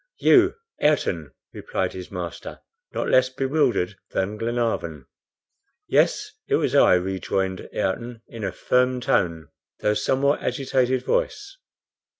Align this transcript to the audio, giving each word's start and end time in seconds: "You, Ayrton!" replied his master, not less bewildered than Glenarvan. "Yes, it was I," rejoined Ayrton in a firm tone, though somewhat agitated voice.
"You, 0.17 0.55
Ayrton!" 0.81 1.31
replied 1.53 1.93
his 1.93 2.09
master, 2.09 2.61
not 2.91 3.07
less 3.07 3.29
bewildered 3.29 3.97
than 4.09 4.35
Glenarvan. 4.35 5.05
"Yes, 5.87 6.31
it 6.47 6.55
was 6.55 6.73
I," 6.73 6.95
rejoined 6.95 7.69
Ayrton 7.71 8.23
in 8.27 8.43
a 8.43 8.51
firm 8.51 8.99
tone, 8.99 9.49
though 9.81 9.93
somewhat 9.93 10.41
agitated 10.41 11.03
voice. 11.03 11.55